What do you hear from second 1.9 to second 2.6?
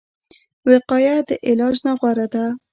غوره ده